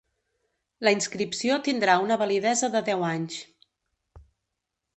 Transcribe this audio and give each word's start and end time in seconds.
La 0.87 0.93
inscripció 0.95 1.59
tindrà 1.67 1.97
una 2.07 2.17
validesa 2.23 2.71
de 2.77 2.81
deu 2.89 3.05
anys. 3.11 3.39